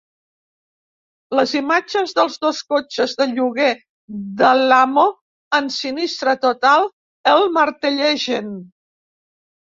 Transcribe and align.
Les 1.39 1.51
imatges 1.57 2.13
dels 2.19 2.37
dos 2.45 2.61
cotxes 2.73 3.11
de 3.19 3.27
lloguer 3.33 3.67
d'Alamo 4.39 5.03
en 5.57 5.67
sinistre 5.75 6.33
total 6.47 6.87
el 7.33 7.45
martellegen. 7.59 8.49